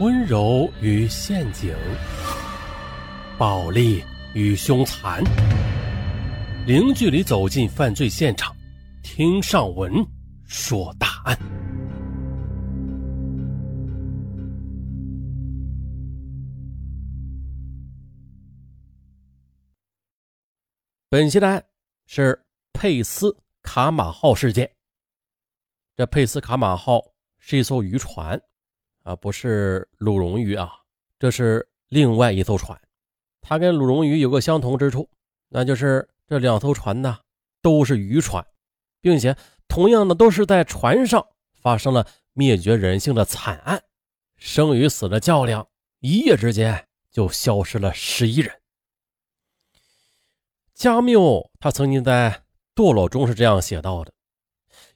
[0.00, 1.74] 温柔与陷阱，
[3.36, 4.00] 暴力
[4.32, 5.20] 与凶残，
[6.68, 8.54] 零距离走进犯罪现场，
[9.02, 9.92] 听上文
[10.44, 11.36] 说大案。
[21.08, 21.64] 本期的案
[22.06, 22.40] 是
[22.72, 24.70] 佩斯卡马号事件。
[25.96, 27.02] 这佩斯卡马号
[27.40, 28.40] 是一艘渔船。
[29.08, 30.70] 啊，不是鲁荣鱼啊，
[31.18, 32.78] 这是另外一艘船。
[33.40, 35.08] 它跟鲁荣鱼有个相同之处，
[35.48, 37.18] 那就是这两艘船呢
[37.62, 38.46] 都是渔船，
[39.00, 39.34] 并且
[39.66, 43.82] 同样的都是在船上发生了灭绝人性的惨案，
[44.36, 45.66] 生与死的较量，
[46.00, 48.60] 一夜之间就消失了十一人。
[50.74, 52.42] 加缪他曾经在
[52.78, 54.12] 《堕落》中是这样写到的：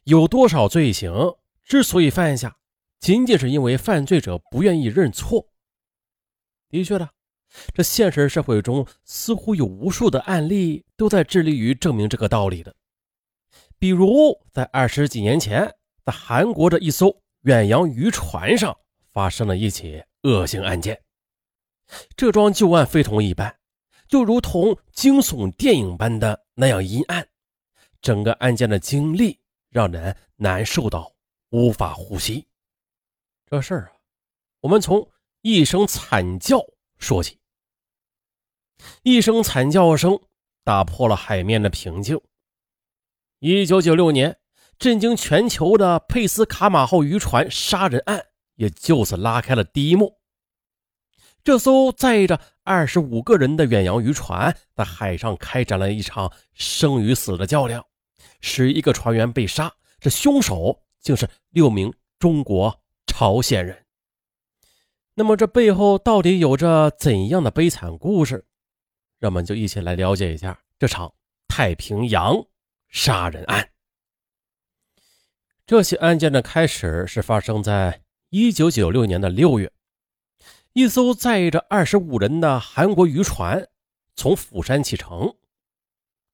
[0.04, 1.34] 有多少罪行
[1.64, 2.58] 之所以犯下？
[3.02, 5.48] 仅仅是因为犯罪者不愿意认错。
[6.70, 7.10] 的确的，
[7.74, 12.72] 这现实社会中似乎有无数的案例都在致力于证明这个道理的。
[13.76, 15.68] 比如，在二十几年前，
[16.04, 18.74] 在韩国的一艘远洋渔船上
[19.12, 21.02] 发生了一起恶性案件。
[22.14, 23.52] 这桩旧案非同一般，
[24.06, 27.26] 就如同惊悚电影般的那样阴暗。
[28.00, 31.12] 整个案件的经历让人难受到
[31.50, 32.46] 无法呼吸。
[33.52, 33.92] 这事儿啊，
[34.60, 35.10] 我们从
[35.42, 36.58] 一声惨叫
[36.96, 37.38] 说起。
[39.02, 40.18] 一声惨叫声
[40.64, 42.18] 打破了海面的平静。
[43.40, 44.38] 一九九六年，
[44.78, 50.18] 震惊全球的佩斯卡马号渔船杀人案也就此拉开了第一幕。
[51.44, 57.84] 这艘载着二十五个人的远洋渔船在海上开展了一场生与死的较量，
[58.40, 62.81] 十一个船员被杀，这凶手竟是六名中国。
[63.22, 63.86] 朝鲜人，
[65.14, 68.44] 那么这背后到底有着怎样的悲惨故事？
[69.20, 71.14] 让我们就一起来了解一下这场
[71.46, 72.34] 太平洋
[72.88, 73.70] 杀人案。
[75.64, 79.72] 这起案件的开始是发生在一九九六年的六月，
[80.72, 83.68] 一艘载着二十五人的韩国渔船
[84.16, 85.32] 从釜山启程，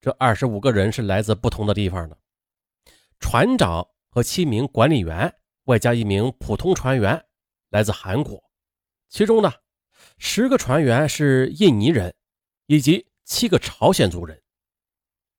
[0.00, 2.16] 这二十五个人是来自不同的地方的，
[3.20, 5.34] 船长和七名管理员。
[5.68, 7.22] 外加一名普通船员，
[7.68, 8.42] 来自韩国，
[9.10, 9.52] 其中呢，
[10.16, 12.14] 十个船员是印尼人，
[12.64, 14.40] 以及七个朝鲜族人。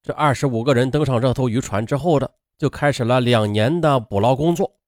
[0.03, 2.29] 这二十五个人登上这艘渔船之后呢，
[2.59, 4.79] 就开始了两年的捕捞工作。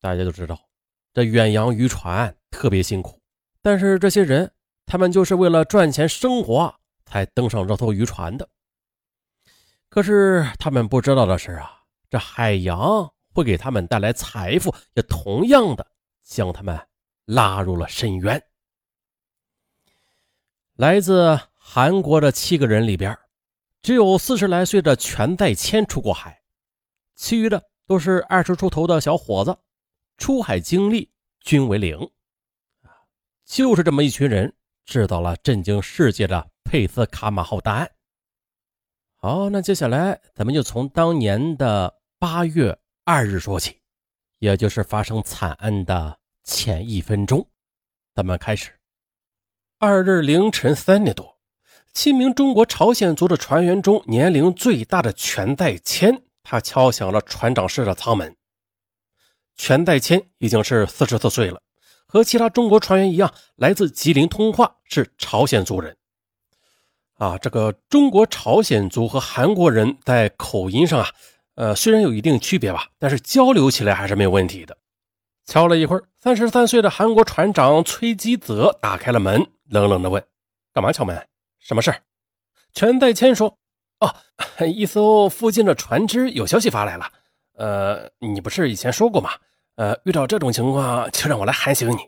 [0.00, 0.58] 大家都知道，
[1.12, 3.22] 这远洋渔船特别辛苦，
[3.62, 4.50] 但是这些人，
[4.86, 6.74] 他们就是为了赚钱生活
[7.06, 8.48] 才登上这艘渔船的。
[9.88, 13.13] 可是他们不知道的是啊，这海洋。
[13.34, 15.84] 会给他们带来财富，也同样的
[16.22, 16.78] 将他们
[17.24, 18.40] 拉入了深渊。
[20.76, 23.18] 来自韩国的七个人里边，
[23.82, 26.42] 只有四十来岁的全在谦出过海，
[27.16, 29.56] 其余的都是二十出头的小伙子，
[30.16, 31.98] 出海经历均为零。
[33.44, 37.90] 就是这么一群人，制造了震惊世界的佩斯卡马号大案。
[39.16, 42.78] 好，那接下来咱们就从当年的八月。
[43.06, 43.82] 二日说起，
[44.38, 47.46] 也就是发生惨案的前一分钟，
[48.14, 48.70] 咱们开始。
[49.78, 51.38] 二日凌晨三点多，
[51.92, 58.34] 七名中国朝鲜族的船员中年龄最大的全代谦，他敲响了船长室的舱门。
[59.54, 61.60] 全代谦已经是四十四岁了，
[62.06, 65.94] 和其他中国船员一样，来自吉林通化，是朝鲜族人。
[67.18, 71.10] 啊，这个中国朝鲜族和韩国人在口音上啊。
[71.56, 74.76] 呃，虽然有一定区别吧，但是交流起来还是没有问题的。
[75.46, 80.24] 敲了一会儿，三十三岁的韩国船长崔基泽打开了门，冷冷地问
[80.72, 81.26] ：“干嘛敲门？
[81.60, 81.94] 什么事
[82.72, 83.58] 全在谦说
[84.00, 84.14] ：“哦，
[84.66, 87.10] 一艘附近的船只有消息发来了。
[87.56, 89.30] 呃，你不是以前说过吗？
[89.76, 91.98] 呃，遇到这种情况就让我来喊醒你。”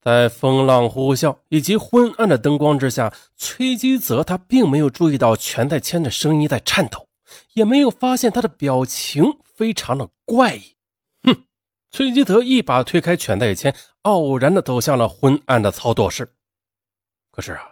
[0.00, 7.08] 在风浪呼啸以及昏暗的灯光之下，崔基泽他并没有注意到全在谦的声音在颤抖。
[7.56, 10.76] 也没有发现他的表情非常的怪异。
[11.22, 11.44] 哼！
[11.90, 16.30] 崔基德一把推开犬代谦，傲然的走向了昏暗的操作室。
[17.30, 17.62] 可是啊，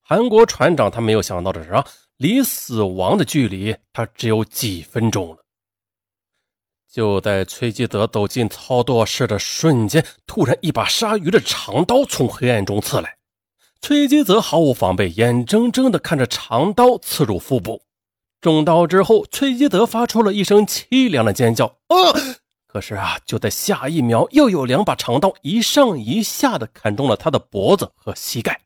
[0.00, 1.86] 韩国船长他没有想到的是啊，
[2.16, 5.44] 离死亡的距离他只有几分钟了。
[6.90, 13.18] 就在崔基德走进操作室的瞬间，突然一把鲨鱼的长刀从黑暗中刺来。
[13.82, 17.82] 崔基泽毫无防备，眼睁睁的看着长刀刺入腹部。
[18.44, 21.64] 中刀之后，崔基德发出了一声凄凉的尖叫。
[21.64, 21.96] 啊！
[22.66, 28.60] 可是啊，就在下一秒，又有两把长刀一上一下的砍中了他的脖子和膝盖。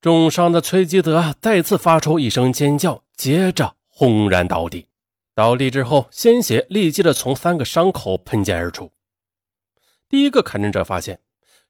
[0.00, 4.88] 重伤的崔基德再次发出一声尖叫，接着轰然倒地。
[5.36, 8.90] 倒地之后，鲜血立即的从三个伤口喷溅而出。
[10.08, 11.20] 第一个砍人者发现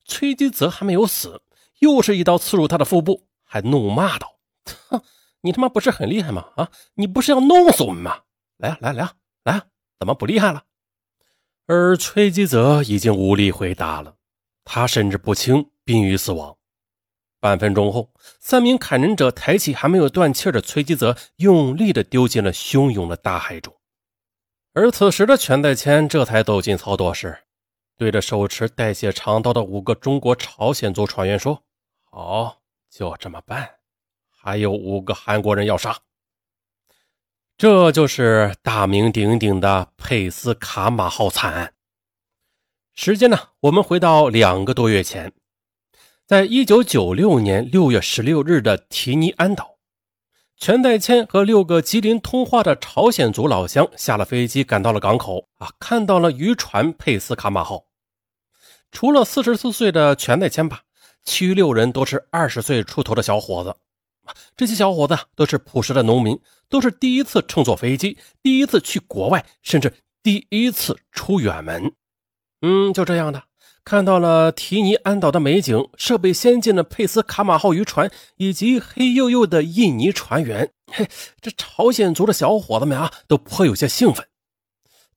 [0.07, 1.43] 崔基泽还没有死，
[1.81, 4.37] 又是一刀刺入他的腹部，还怒骂道
[4.89, 5.03] ：“哼，
[5.45, 6.49] 你他妈不是很厉害吗？
[6.57, 8.23] 啊，你不是要弄死我们吗？
[8.57, 9.13] 来啊，来来啊，
[9.45, 9.67] 来啊，
[9.99, 10.65] 怎么不厉害了？”
[11.69, 14.17] 而崔基泽已经无力回答了，
[14.65, 16.57] 他神志不清，濒于死亡。
[17.41, 18.11] 半分钟后，
[18.41, 23.77] 三名砍人者抬起还没有断气的崔基泽，用力地丢进了汹涌的大海中。
[24.73, 27.45] 而此时的全代谦这才走进操作室，
[27.99, 31.63] 对着手持带血长刀的五个中国朝鲜族船员说
[32.11, 33.69] ：“好，就这么办。
[34.45, 35.99] 还有五个韩国人要杀。”
[37.57, 41.73] 这就是大名鼎鼎的佩斯卡马号惨案。
[42.95, 43.39] 时间呢？
[43.61, 45.33] 我们回到两个多月前，
[46.27, 49.79] 在一九九六年六月十六日的提尼安岛，
[50.57, 57.87] 全代谦和六个吉林通化的朝鲜族老乡下了飞机，赶到了港口啊，看到了渔船佩斯卡马号。
[58.93, 60.83] 除了四十四岁的全代谦吧，
[61.25, 63.75] 其余六人都是二十岁出头的小伙子。
[64.57, 66.39] 这些小伙子都是朴实的农民，
[66.69, 69.93] 都是第一次乘坐飞机，第一次去国外，甚至
[70.23, 71.93] 第一次出远门。
[72.63, 73.43] 嗯，就这样的，
[73.85, 81.09] 看到了提尼安岛的美景，设备先进的佩斯卡马号渔船，以及黑黝黝的印尼船员，嘿，
[81.41, 84.27] 这朝鲜族的小伙子们啊，都颇有些兴奋。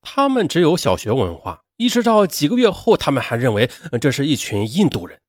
[0.01, 3.69] 他们只有小学文化，一直到几个月后，他们还认为
[4.01, 5.19] 这是一群印度人。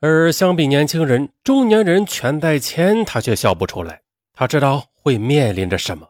[0.00, 4.00] 而相比年轻人，中年人全代谦他却笑不出来。
[4.32, 6.08] 他知道会面临着什么。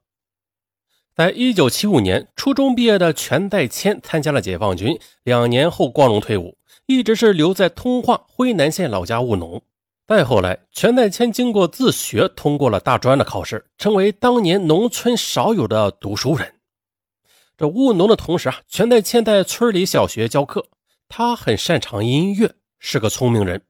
[1.13, 6.57] 在一九七五年，初中毕业的全代谦参加了解放军，两年后光荣退伍，
[6.87, 9.61] 一直是留在通化辉南县老家务农。
[10.07, 16.55] 再后来，全代谦经过自学，通过了大专的考试，成为当年农村少有的读书人。
[17.59, 20.67] 这务农的同时啊，全代谦在村里小学教课，
[21.09, 23.63] 他很擅长音乐，是个聪明人。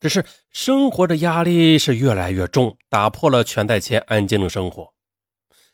[0.00, 4.94] 只是生活的压力是越来越重，打破了全代谦安静的生活。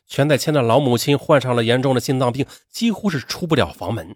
[0.05, 4.15] 全代谦的老母亲患上了严重的心脏病，几乎是出不了房门。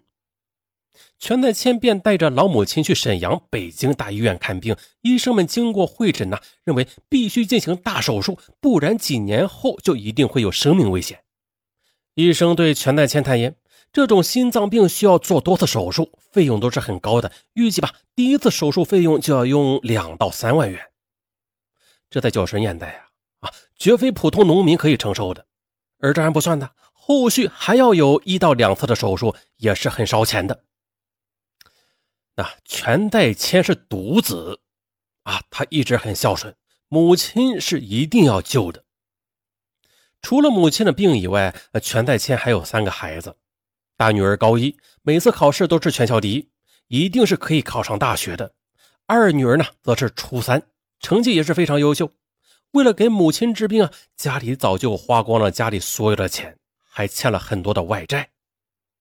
[1.18, 4.76] 全代谦便带着老母亲去沈阳、北京大医院看病。
[5.00, 11.20] 医生们经过会诊呢，认为必须进行大手术，不然几年后就一定会有生命危险。
[12.14, 13.56] 医生对全代谦坦言。
[13.92, 17.30] 这种心脏病需要做多次手术，费用都是很高的。
[17.52, 20.90] 预计吧，第一次手术费用就要用两到三万元。
[22.08, 22.88] 这在九十年代
[23.40, 25.46] 啊啊，绝非普通农民可以承受的。
[25.98, 30.64] 而这还不算的，后续还要有一到两次的手术，也是很烧钱的。
[32.36, 34.60] 那全代谦是独子
[35.24, 36.56] 啊，他一直很孝顺，
[36.88, 38.84] 母亲是一定要救的。
[40.22, 43.36] 除了母亲的病以外，全代谦还有三个孩子。
[44.02, 46.48] 大女儿高一，每次考试都是全校第一，
[46.88, 48.52] 一定是可以考上大学的。
[49.06, 50.60] 二女儿呢，则是初三，
[50.98, 52.10] 成绩也是非常优秀。
[52.72, 58.28] 为了给母亲治病啊，家里早就花光了家里所有的钱，还欠了很多的外债。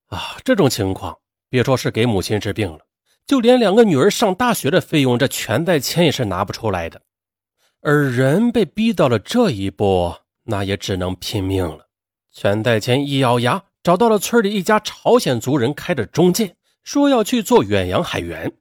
[0.05, 1.17] 啊，这种情况，
[1.49, 2.81] 别说是给母亲治病了，
[3.25, 7.01] 就连两个女儿上大学的费用，这全代钱也是拿不出来的。
[7.79, 11.87] 而人被逼到了这一步，那也只能拼命了。
[12.31, 13.63] 全代钱一咬牙。
[13.83, 18.51] 找到了村里一家朝鲜族人开的中介，说要去做远洋海员。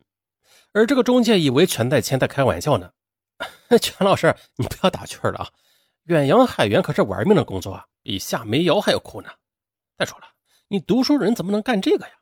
[0.72, 2.90] 而这个中介以为全代谦在开玩笑呢。
[3.80, 5.48] 全老师，你不要打趣了啊！
[6.04, 9.28] 远洋海员可是玩命的工作啊，比下煤窑还要苦呢。
[9.96, 10.24] 再说了，
[10.68, 12.12] 你读书人怎么能干这个呀？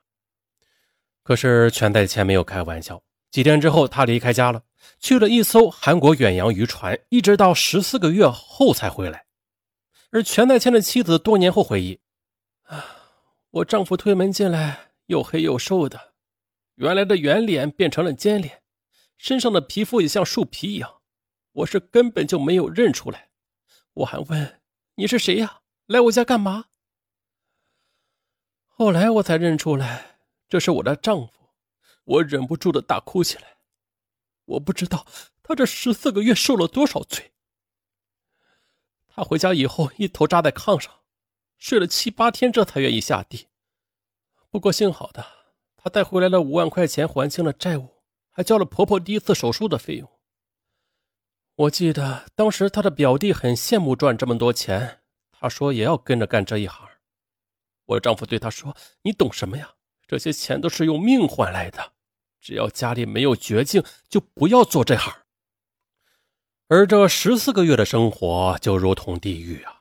[1.22, 3.02] 可是全代谦没有开玩笑。
[3.30, 4.62] 几天之后，他离开家了，
[4.98, 9.26] 去了一艘韩国远洋渔船，一直到十四个月后才回来。
[10.10, 12.00] 而全代谦的妻子多年后回忆。
[12.68, 12.94] 啊！
[13.50, 16.14] 我丈夫推门进来，又黑又瘦的，
[16.76, 18.62] 原来的圆脸变成了尖脸，
[19.16, 21.00] 身上的皮肤也像树皮一样，
[21.52, 23.30] 我是根本就没有认出来。
[23.94, 24.60] 我还问
[24.94, 25.62] 你是谁呀？
[25.86, 26.66] 来我家干嘛？
[28.66, 31.32] 后来我才认出来，这是我的丈夫。
[32.04, 33.58] 我忍不住的大哭起来。
[34.44, 35.06] 我不知道
[35.42, 37.32] 他这十四个月受了多少罪。
[39.08, 40.97] 他回家以后，一头扎在炕上。
[41.58, 43.48] 睡了七八天，这才愿意下地。
[44.48, 45.26] 不过幸好的，
[45.76, 50.08] 他带回来了五万块钱，还清了债务，还交了婆婆第一次手术的费用。
[51.56, 55.00] 我记得当时他的表弟很羡慕赚这么多钱，
[55.32, 56.88] 他说也要跟着干这一行。
[57.86, 59.74] 我丈夫对她说：“你懂什么呀？
[60.06, 61.94] 这些钱都是用命换来的，
[62.38, 65.12] 只要家里没有绝境，就不要做这行。”
[66.68, 69.77] 而这十四个月的生活就如同地狱啊！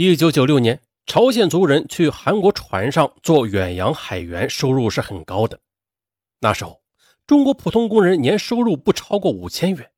[0.00, 5.58] 一九九六年，朝鲜族人去韩国船上做远洋海员，收入是很高的。
[6.38, 6.80] 那时候，
[7.26, 9.90] 中国普通工人年收入不超过五千元，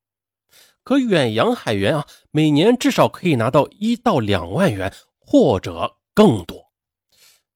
[0.83, 6.71] 可远洋海员啊，每年至少可以拿到一到两万元，或者更多。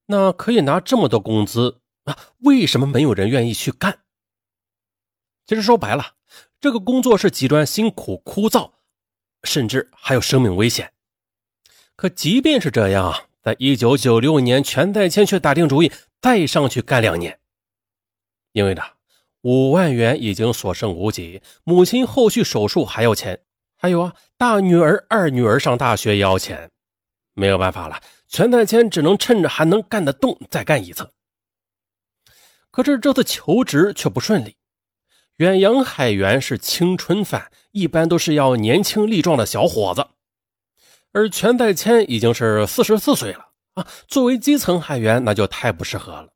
[0.06, 4.02] 那可以拿这么多工资啊，为什么没有人愿意去干？
[5.48, 6.14] 其实说白了。
[6.62, 8.74] 这个工作是极端辛苦、枯燥，
[9.42, 10.92] 甚至还有生命危险。
[11.96, 17.40] 可即便是这样，在一九九六年，全代谦却打定主意再上去干两年。
[18.52, 18.82] 因为呢，
[19.42, 23.40] 五万元已经所剩无几，母亲后续手术还要钱，
[23.78, 26.72] 还有啊，大女儿、二女儿上大学也要钱，
[27.34, 31.12] 没有办法了，全代谦只能趁着还能干得动再干一次。
[32.72, 34.58] 可是这次求职却不顺利。
[35.38, 40.08] 远洋海员是青春饭，一般都是要年轻力壮的小伙子，
[41.16, 43.46] 而全代谦已经是四十四岁了
[43.76, 46.28] 啊，作为基层海员那就太不适合了。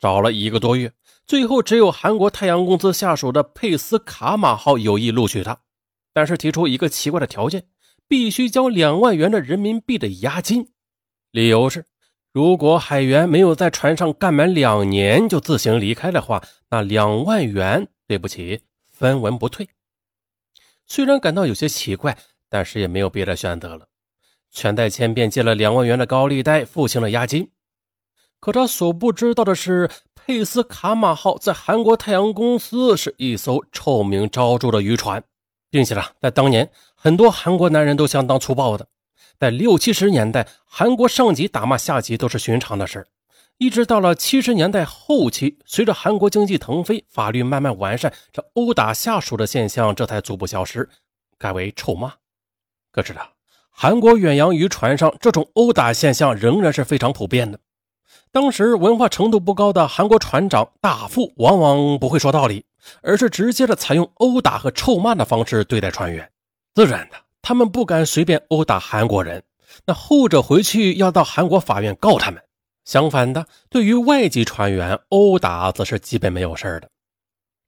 [0.00, 0.90] 找了一个多月，
[1.26, 5.60] 最后只有韩国太阳公司下属的佩斯卡马号有意录取他，
[6.14, 7.66] 但是提出一个奇怪的条件，
[8.08, 10.70] 必须交两万元的人民币的押金，
[11.30, 11.84] 理由是。
[12.32, 19.68] 如果海员没有在船上干满两年就自行离开的话，那两万元对不起，分文不退。
[20.86, 22.18] 虽然感到有些奇怪，
[22.54, 23.88] 但是也没有别的选择了。
[24.52, 27.50] 全代谦便借了两万元的高利贷，付清了押金。
[28.38, 35.24] 可他所不知道的是，佩斯卡马号在韩国太阳公司是一艘臭名昭著的渔船，
[35.68, 38.86] 并且呢，在当年很多韩国男人都相当粗暴的。
[39.36, 43.04] 在六七十年代，韩国上级打骂下级都是寻常的事
[43.58, 50.88] 一直到了七十年代后期，随着韩国经济腾飞，法律慢慢完善，这殴打下属的现象这才逐步消失，
[51.36, 52.12] 改为臭骂。
[52.94, 53.20] 可是呢，
[53.70, 57.58] 韩国远洋渔船上这种殴打现象仍然是非常普遍的。
[58.30, 62.64] 当时文化程度不高的韩国船长大副往往不会说道理，
[63.02, 66.30] 而是直接的采用殴打和臭骂的方式对待船员，
[66.72, 67.16] 自然的。
[67.42, 69.42] 他们不敢随便殴打韩国人，
[69.86, 72.40] 那后者回去要到韩国法院告他们。
[72.84, 76.88] 相反的，对于外籍船员殴打则是基本没有事的。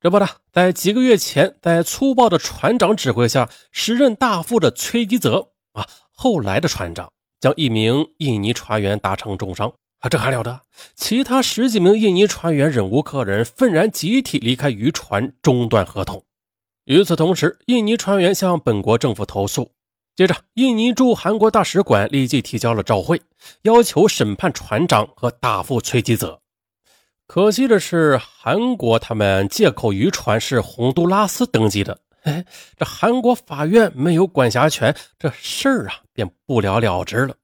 [0.07, 7.11] 这不的，在几个月前，在粗暴的船长指挥下，时任大副的崔吉泽啊，后来的船长
[7.41, 10.61] 将一名印尼船员打成重伤啊，这还了得？
[10.95, 16.23] 其他十几名印尼船员忍无可忍，愤然集体离开渔船，中断合同。
[16.85, 19.73] 与此同时，印尼船员向本国政府投诉。
[20.15, 23.21] 接着，印尼驻韩国大使馆立即提交了照会，
[23.63, 26.41] 要求审判船长和大副崔吉泽。
[27.27, 32.45] 可惜的是，韩国他们借口渔船是洪都拉斯登记的，哎，
[32.77, 37.35] 这韩国法院没有管辖权，这事儿啊便不了了之了。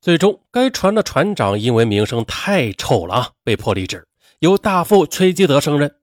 [0.00, 4.06] 最终，该船的船长因为名声太臭了啊，被迫离职，
[4.40, 5.94] 由大副崔基泽升任。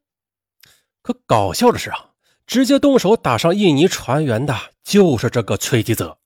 [1.02, 2.06] 可搞笑的是啊。
[2.46, 6.18] 直接动手打伤印尼船员的就是这个崔基泽，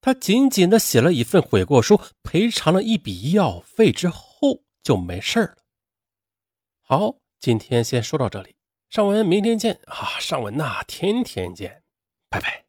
[0.00, 5.56] 他仅仅的写了一份悔过书，赔偿了一笔医药费之后就没事了。
[6.90, 8.56] 好，今天先说到这里，
[8.88, 9.78] 上文明天见。
[9.84, 11.82] 啊，上文呐天天见，
[12.30, 12.67] 拜拜。